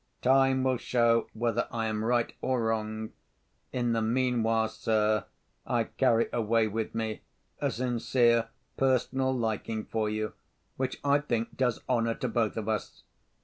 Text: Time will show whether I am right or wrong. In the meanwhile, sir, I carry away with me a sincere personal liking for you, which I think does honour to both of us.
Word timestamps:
Time 0.23 0.63
will 0.63 0.77
show 0.77 1.27
whether 1.33 1.67
I 1.69 1.85
am 1.85 2.03
right 2.03 2.33
or 2.41 2.59
wrong. 2.63 3.11
In 3.71 3.93
the 3.93 4.01
meanwhile, 4.01 4.67
sir, 4.69 5.25
I 5.67 5.83
carry 5.83 6.27
away 6.33 6.67
with 6.67 6.95
me 6.95 7.21
a 7.59 7.69
sincere 7.69 8.49
personal 8.77 9.31
liking 9.31 9.85
for 9.85 10.09
you, 10.09 10.33
which 10.75 10.99
I 11.03 11.19
think 11.19 11.55
does 11.55 11.83
honour 11.87 12.15
to 12.15 12.27
both 12.27 12.57
of 12.57 12.67
us. 12.67 13.03